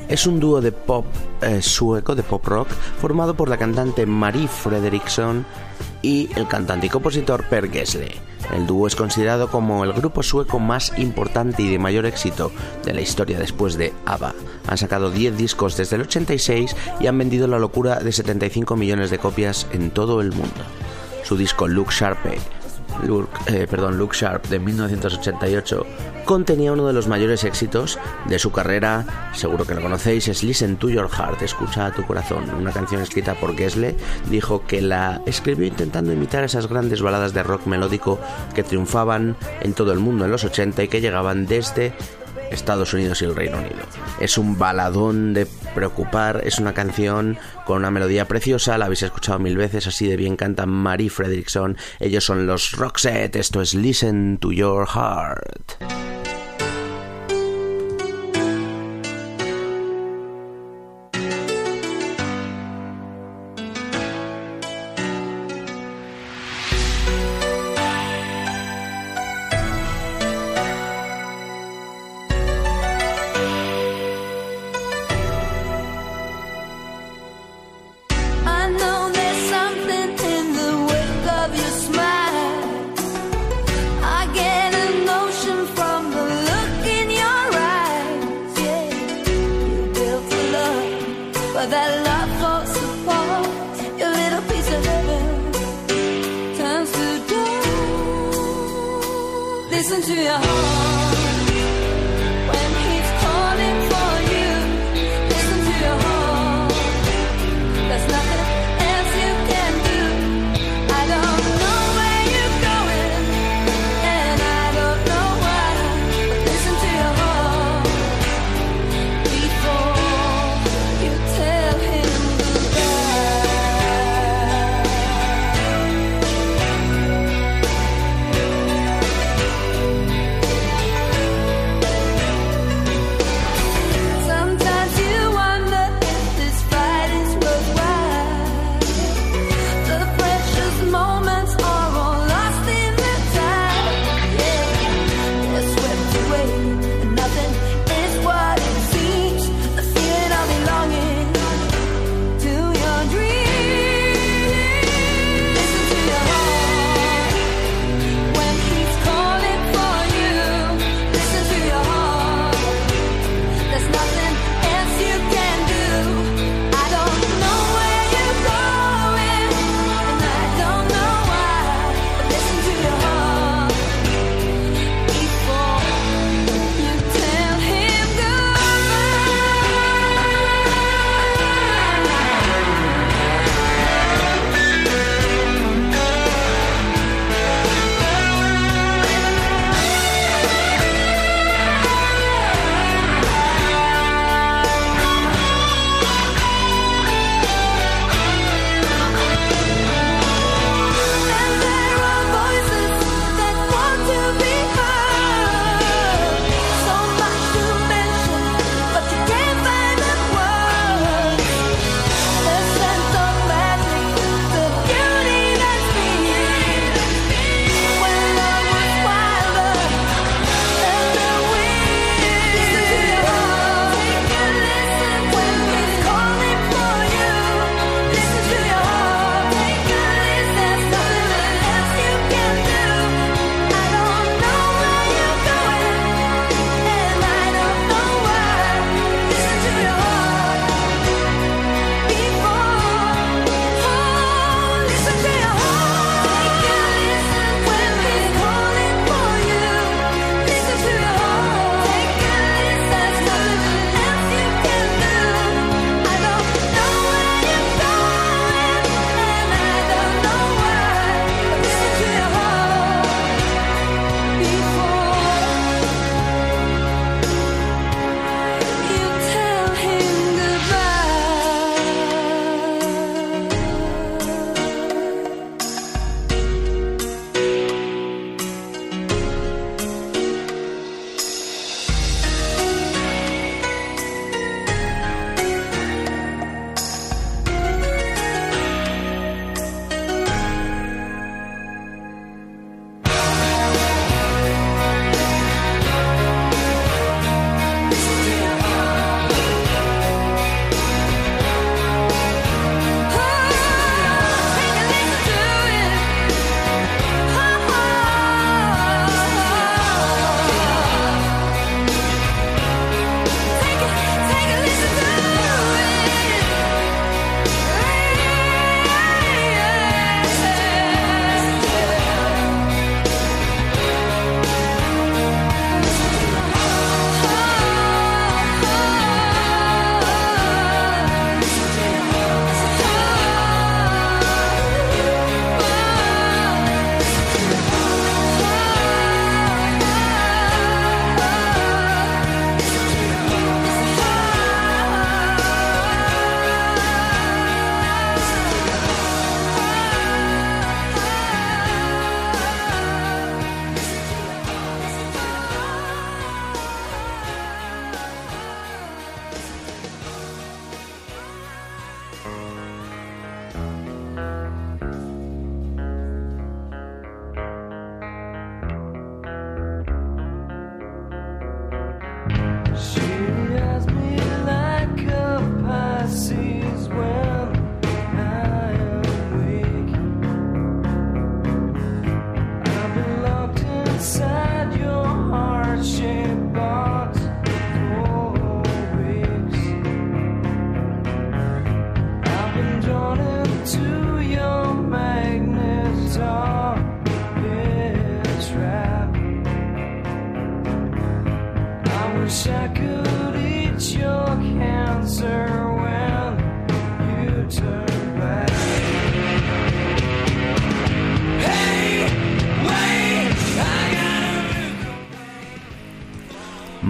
es 0.10 0.26
un 0.26 0.40
dúo 0.40 0.62
de 0.62 0.72
pop 0.72 1.06
eh, 1.44 1.62
sueco, 1.62 2.16
de 2.16 2.24
pop 2.24 2.44
rock, 2.44 2.70
formado 3.00 3.36
por 3.36 3.50
la 3.50 3.58
cantante 3.58 4.08
Marie 4.08 4.48
Fredriksson 4.48 5.46
y 6.02 6.28
el 6.36 6.48
cantante 6.48 6.88
y 6.88 6.90
compositor 6.90 7.48
Per 7.48 7.70
Gessle. 7.70 8.16
El 8.52 8.66
dúo 8.66 8.88
es 8.88 8.96
considerado 8.96 9.52
como 9.52 9.84
el 9.84 9.94
grupo 9.94 10.24
sueco 10.24 10.58
más 10.58 10.92
importante 10.98 11.62
y 11.62 11.70
de 11.70 11.78
mayor 11.78 12.08
éxito 12.08 12.52
de 12.84 12.96
la 12.96 13.02
historia 13.02 13.38
después 13.38 13.78
de 13.78 13.94
ABBA. 14.08 14.34
Han 14.66 14.78
sacado 14.80 15.12
10 15.12 15.38
discos 15.38 15.78
desde 15.78 15.98
el 15.98 16.02
86 16.02 16.76
y 17.00 17.06
han 17.06 17.20
vendido 17.20 17.46
la 17.46 17.60
locura 17.60 18.00
de 18.00 18.12
75 18.12 18.76
millones 18.76 19.12
de 19.12 19.20
copias 19.20 19.68
en 19.72 19.92
todo 19.92 20.20
el 20.20 20.32
mundo. 20.32 20.64
Su 21.24 21.38
disco 21.38 21.68
Look 21.68 21.92
Sharpe 21.92 22.40
Look, 23.06 23.30
eh, 23.48 23.68
perdón, 23.70 23.98
Look 23.98 24.14
Sharp 24.14 24.48
de 24.48 24.60
1988 24.60 25.86
contenía 26.26 26.74
uno 26.74 26.88
de 26.88 26.94
los 26.94 27.08
mayores 27.08 27.44
éxitos 27.44 28.00
de 28.28 28.40
su 28.40 28.52
carrera, 28.52 29.32
seguro 29.34 29.66
que 29.66 29.76
lo 29.76 29.82
conocéis, 29.82 30.28
es 30.28 30.44
Listen 30.44 30.78
to 30.78 30.90
Your 30.90 31.10
Heart, 31.10 31.44
escucha 31.44 31.86
a 31.86 31.94
tu 31.94 32.04
corazón, 32.04 32.50
una 32.50 32.72
canción 32.72 33.02
escrita 33.02 33.36
por 33.36 33.56
Gessle, 33.56 33.96
dijo 34.30 34.66
que 34.66 34.82
la 34.82 35.22
escribió 35.26 35.68
intentando 35.68 36.12
imitar 36.12 36.44
esas 36.44 36.68
grandes 36.68 37.02
baladas 37.02 37.34
de 37.34 37.44
rock 37.44 37.68
melódico 37.68 38.20
que 38.54 38.64
triunfaban 38.64 39.38
en 39.62 39.74
todo 39.74 39.92
el 39.92 40.00
mundo 40.00 40.26
en 40.26 40.32
los 40.32 40.44
80 40.44 40.84
y 40.84 40.88
que 40.88 41.02
llegaban 41.02 41.46
desde 41.46 41.94
Estados 42.52 42.94
Unidos 42.94 43.22
y 43.22 43.26
el 43.26 43.36
Reino 43.36 43.58
Unido. 43.58 43.78
Es 44.20 44.38
un 44.38 44.58
baladón 44.58 45.34
de 45.34 45.48
preocupar, 45.74 46.42
es 46.46 46.60
una 46.60 46.74
canción 46.74 47.38
con 47.66 47.78
una 47.78 47.92
melodía 47.92 48.28
preciosa, 48.28 48.78
la 48.78 48.86
habéis 48.86 49.04
escuchado 49.04 49.40
mil 49.40 49.58
veces, 49.58 49.88
así 49.88 50.08
de 50.08 50.18
bien 50.18 50.36
canta 50.36 50.66
Marie 50.66 51.10
Fredriksson. 51.10 51.78
Ellos 52.00 52.24
son 52.24 52.48
los 52.48 52.74
Roxette, 52.74 53.36
esto 53.36 53.62
es 53.62 53.74
Listen 53.74 54.38
to 54.38 54.52
Your 54.52 54.88
Heart. 54.88 55.95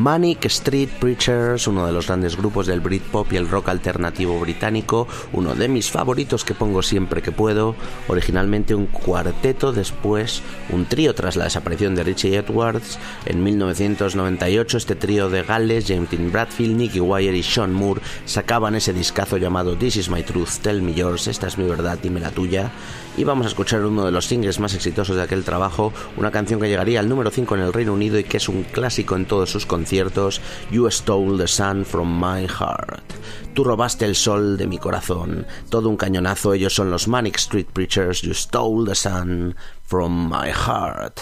Manic 0.06 0.46
Street 0.46 0.90
Preachers, 1.00 1.66
uno 1.66 1.88
de 1.88 1.92
los 1.92 2.06
grandes 2.06 2.38
grupos 2.38 2.68
del 2.68 2.80
Britpop 2.80 3.34
y 3.34 3.38
el 3.38 3.50
rock 3.50 3.70
alternativo 3.70 4.40
británico, 4.40 5.08
uno 5.34 5.56
de 5.56 5.68
mis 5.68 5.90
favoritos 5.90 6.46
que 6.46 6.54
pongo 6.54 6.84
siempre 6.84 7.24
que 7.24 7.32
puedo, 7.32 7.76
originalmente 8.08 8.76
un 8.76 8.86
cuarteto, 8.86 9.72
después 9.72 10.44
un 10.70 10.86
trío 10.86 11.16
tras 11.16 11.38
la 11.38 11.46
desaparición 11.46 11.96
de 11.96 12.04
Richie 12.04 12.36
Edwards. 12.36 13.00
En 13.26 13.44
1998 13.44 14.78
este 14.78 14.94
trío 14.94 15.32
de 15.32 15.42
Gales, 15.42 15.86
James 15.88 16.12
Dean 16.12 16.32
Bradfield, 16.32 16.78
Nicky 16.78 17.00
Wire 17.00 17.36
y 17.36 17.42
Sean 17.42 17.74
Moore 17.74 18.02
sacaban 18.26 18.76
ese 18.76 18.94
discazo 18.94 19.38
llamado 19.38 19.76
This 19.76 19.96
is 19.96 20.10
my 20.12 20.22
truth, 20.22 20.60
tell 20.62 20.84
me 20.84 20.94
yours, 20.94 21.26
esta 21.26 21.48
es 21.48 21.58
mi 21.58 21.68
verdad, 21.68 21.98
dime 22.00 22.20
la 22.20 22.30
tuya. 22.30 22.72
Y 23.18 23.24
vamos 23.24 23.46
a 23.46 23.50
escuchar 23.50 23.84
uno 23.84 24.06
de 24.06 24.12
los 24.12 24.26
singles 24.26 24.60
más 24.60 24.76
exitosos 24.76 25.16
de 25.16 25.24
aquel 25.24 25.46
trabajo, 25.46 25.94
una 26.18 26.30
canción 26.30 26.60
que 26.60 26.68
llegaría 26.68 27.00
al 27.00 27.10
número 27.10 27.32
5 27.32 27.56
en 27.56 27.62
el 27.62 27.74
Reino 27.74 27.94
Unido 27.94 28.20
y 28.20 28.26
que 28.26 28.38
es 28.38 28.50
un 28.50 28.64
clásico 28.64 29.16
en 29.16 29.26
todos 29.26 29.50
sus 29.50 29.66
conciertos, 29.66 29.95
You 30.72 30.90
Stole 30.92 31.38
the 31.38 31.48
Sun 31.48 31.86
from 31.86 32.20
My 32.20 32.48
Heart. 32.48 33.14
Tú 33.54 33.64
robaste 33.64 34.06
el 34.06 34.16
sol 34.16 34.58
de 34.58 34.68
mi 34.68 34.78
corazón. 34.78 35.46
Todo 35.70 35.90
un 35.90 35.98
cañonazo, 35.98 36.54
ellos 36.54 36.74
son 36.74 36.92
los 36.92 37.08
Manic 37.08 37.38
Street 37.38 37.68
Preachers, 37.72 38.22
You 38.22 38.34
Stole 38.34 38.86
the 38.90 38.96
Sun 38.96 39.56
from 39.84 40.30
My 40.30 40.52
Heart. 40.52 41.22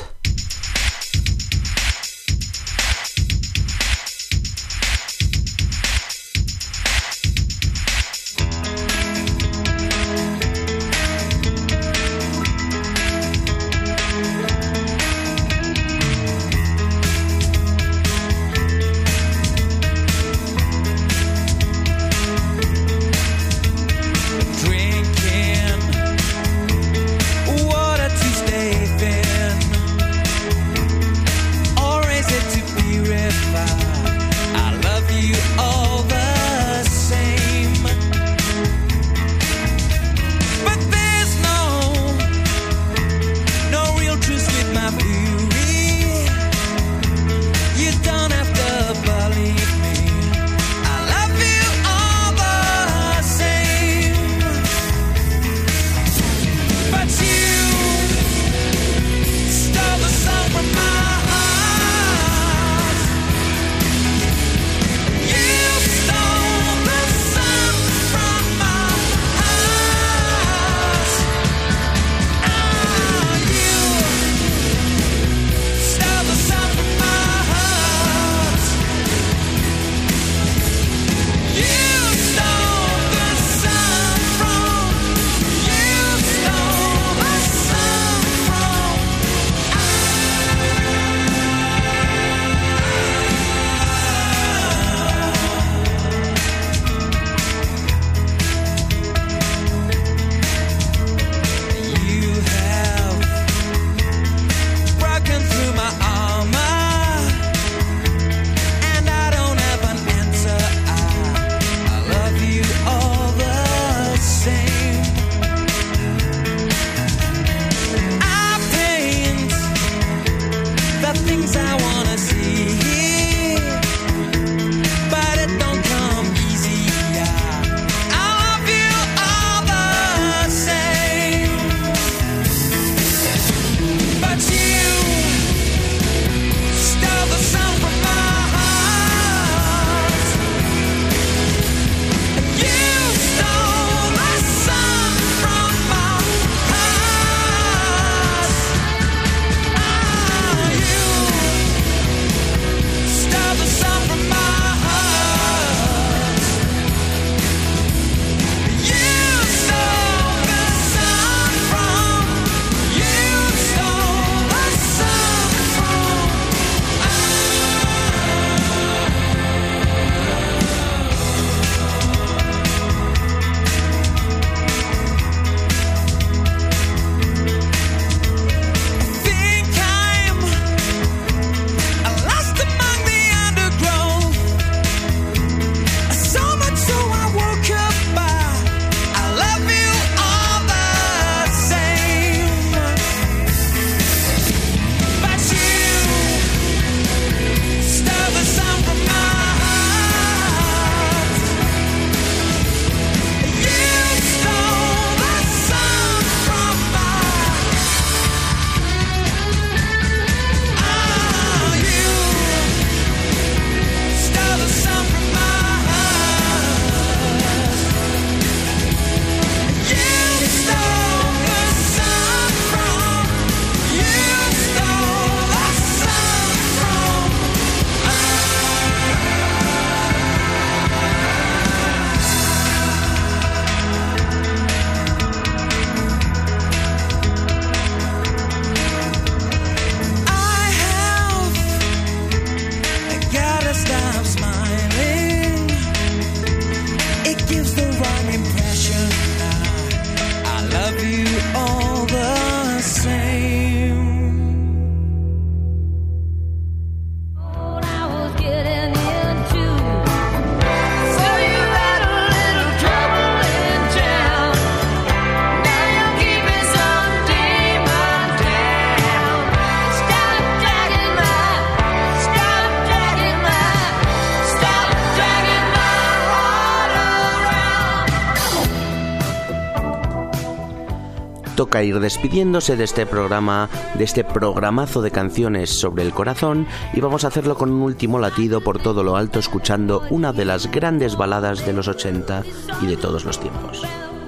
Toca 281.74 281.84
ir 281.84 282.00
despidiéndose 282.00 282.78
de 282.78 282.84
este 282.84 283.08
programa, 283.08 283.68
de 283.96 284.04
este 284.04 284.24
programazo 284.24 285.02
de 285.02 285.10
canciones 285.10 285.72
sobre 285.72 286.04
el 286.04 286.14
corazón, 286.14 286.68
y 286.94 287.02
vamos 287.02 287.24
a 287.24 287.30
hacerlo 287.30 287.56
con 287.56 287.72
un 287.72 287.82
último 287.82 288.20
latido 288.20 288.62
por 288.62 288.80
todo 288.80 289.04
lo 289.04 289.18
alto, 289.18 289.40
escuchando 289.40 290.04
una 290.12 290.34
de 290.34 290.46
las 290.46 290.70
grandes 290.70 291.18
baladas 291.18 291.66
de 291.66 291.74
los 291.74 291.88
80 291.88 292.44
y 292.84 292.86
de 292.86 292.96
todos 292.96 293.26
los 293.26 293.40
tiempos. 293.40 293.82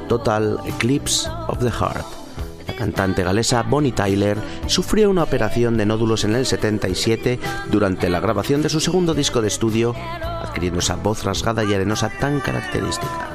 Total 0.10 0.58
Eclipse 0.66 1.30
of 1.48 1.60
the 1.60 1.70
Heart. 1.70 2.08
La 2.68 2.74
cantante 2.74 3.24
galesa 3.24 3.62
Bonnie 3.62 3.92
Tyler 3.92 4.40
sufrió 4.66 5.12
una 5.12 5.22
operación 5.22 5.78
de 5.78 5.86
nódulos 5.86 6.24
en 6.24 6.34
el 6.34 6.48
77 6.48 7.40
durante 7.70 8.10
la 8.10 8.22
grabación 8.22 8.64
de 8.64 8.70
su 8.70 8.80
segundo 8.80 9.14
disco 9.14 9.44
de 9.44 9.50
estudio, 9.50 9.94
adquiriendo 10.42 10.80
esa 10.80 10.96
voz 10.96 11.24
rasgada 11.24 11.64
y 11.64 11.76
arenosa 11.76 12.10
tan 12.10 12.40
característica. 12.40 13.35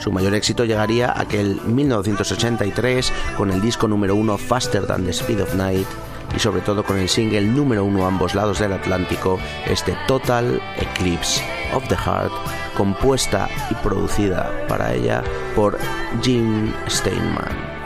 Su 0.00 0.10
mayor 0.10 0.34
éxito 0.34 0.64
llegaría 0.64 1.12
aquel 1.14 1.60
1983 1.60 3.12
con 3.36 3.50
el 3.50 3.60
disco 3.60 3.86
número 3.86 4.14
uno 4.14 4.38
Faster 4.38 4.86
Than 4.86 5.04
the 5.04 5.10
Speed 5.10 5.42
of 5.42 5.54
Night 5.54 5.86
y 6.34 6.38
sobre 6.38 6.62
todo 6.62 6.84
con 6.84 6.96
el 6.96 7.08
single 7.08 7.42
número 7.42 7.84
uno 7.84 8.04
a 8.04 8.08
ambos 8.08 8.34
lados 8.34 8.60
del 8.60 8.72
Atlántico, 8.72 9.38
este 9.66 9.94
Total 10.06 10.60
Eclipse 10.78 11.42
of 11.74 11.86
the 11.88 11.96
Heart, 11.96 12.32
compuesta 12.76 13.48
y 13.70 13.74
producida 13.74 14.50
para 14.68 14.94
ella 14.94 15.22
por 15.54 15.78
Jim 16.22 16.72
Steinman. 16.88 17.80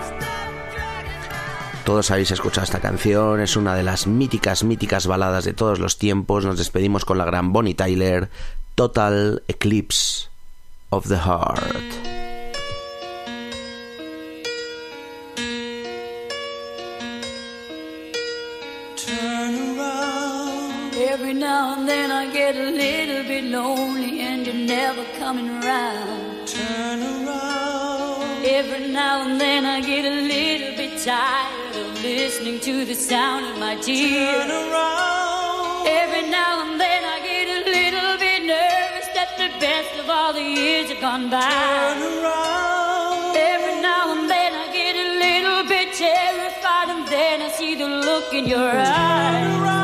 Todos 1.84 2.12
habéis 2.12 2.30
escuchado 2.30 2.64
esta 2.64 2.80
canción, 2.80 3.40
es 3.40 3.56
una 3.56 3.74
de 3.74 3.82
las 3.82 4.06
míticas, 4.06 4.62
míticas 4.62 5.08
baladas 5.08 5.44
de 5.44 5.52
todos 5.52 5.80
los 5.80 5.98
tiempos. 5.98 6.44
Nos 6.46 6.58
despedimos 6.58 7.04
con 7.04 7.18
la 7.18 7.26
gran 7.26 7.52
Bonnie 7.52 7.74
Tyler, 7.74 8.30
Total 8.74 9.42
Eclipse 9.48 10.33
of 10.96 11.08
the 11.08 11.18
Heart. 11.18 11.90
Turn 18.96 19.54
around. 19.68 20.94
Every 20.94 21.34
now 21.34 21.74
and 21.74 21.88
then 21.88 22.12
I 22.12 22.32
get 22.32 22.54
a 22.54 22.70
little 22.70 23.24
bit 23.24 23.44
lonely 23.44 24.20
and 24.20 24.46
you're 24.46 24.54
never 24.54 25.04
coming 25.18 25.48
around. 25.58 26.46
Turn 26.46 27.00
around. 27.02 28.44
Every 28.44 28.86
now 28.88 29.22
and 29.26 29.40
then 29.40 29.66
I 29.66 29.80
get 29.80 30.04
a 30.04 30.16
little 30.34 30.76
bit 30.76 30.92
tired 31.02 31.74
of 31.76 32.02
listening 32.04 32.60
to 32.60 32.84
the 32.84 32.94
sound 32.94 33.46
of 33.46 33.58
my 33.58 33.74
tears. 33.76 34.46
Turn 34.46 34.50
around. 34.50 35.88
Every 35.88 36.30
now 36.30 36.52
and 36.64 36.80
then 36.80 37.02
I 37.04 37.13
all 40.14 40.32
the 40.32 40.40
years 40.40 40.90
have 40.90 41.00
gone 41.00 41.28
by. 41.28 41.40
Turn 41.40 42.02
around. 42.02 43.36
Every 43.36 43.76
now 43.82 44.12
and 44.14 44.30
then 44.30 44.52
I 44.54 44.66
get 44.80 44.94
a 45.06 45.08
little 45.24 45.62
bit 45.68 45.92
terrified 45.92 46.88
and 46.94 47.06
then 47.08 47.42
I 47.42 47.48
see 47.48 47.74
the 47.74 47.88
look 47.88 48.32
in 48.32 48.46
your 48.46 48.70
eyes. 48.70 49.83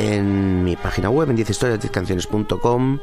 en 0.00 0.64
mi 0.64 0.76
página 0.76 1.10
web 1.10 1.28
en 1.28 1.36
10historias10canciones.com. 1.36 3.00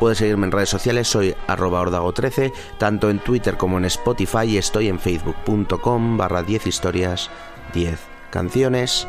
Puedes 0.00 0.18
seguirme 0.18 0.46
en 0.46 0.52
redes 0.52 0.70
sociales, 0.70 1.06
soy 1.06 1.34
arroba 1.46 1.82
ordago13, 1.82 2.52
tanto 2.78 3.10
en 3.10 3.18
Twitter 3.18 3.58
como 3.58 3.76
en 3.76 3.84
Spotify 3.84 4.44
y 4.46 4.56
estoy 4.56 4.88
en 4.88 4.98
facebook.com 4.98 6.16
barra 6.16 6.42
10 6.42 6.66
historias 6.66 7.30
10 7.74 7.98
canciones. 8.30 9.06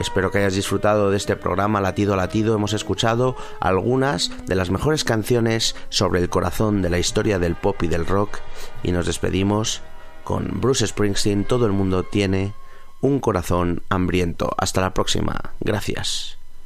Espero 0.00 0.32
que 0.32 0.38
hayas 0.38 0.54
disfrutado 0.54 1.10
de 1.10 1.18
este 1.18 1.36
programa 1.36 1.80
latido 1.80 2.14
a 2.14 2.16
latido. 2.16 2.56
Hemos 2.56 2.72
escuchado 2.72 3.36
algunas 3.60 4.32
de 4.46 4.56
las 4.56 4.70
mejores 4.70 5.04
canciones 5.04 5.76
sobre 5.88 6.20
el 6.20 6.30
corazón 6.30 6.82
de 6.82 6.90
la 6.90 6.98
historia 6.98 7.38
del 7.38 7.54
pop 7.54 7.80
y 7.84 7.88
del 7.88 8.06
rock 8.06 8.38
y 8.82 8.90
nos 8.90 9.06
despedimos 9.06 9.82
con 10.24 10.60
Bruce 10.60 10.84
Springsteen. 10.84 11.44
Todo 11.44 11.66
el 11.66 11.72
mundo 11.72 12.02
tiene 12.02 12.54
un 13.00 13.20
corazón 13.20 13.82
hambriento. 13.88 14.50
Hasta 14.58 14.80
la 14.80 14.94
próxima. 14.94 15.52
Gracias. 15.60 16.41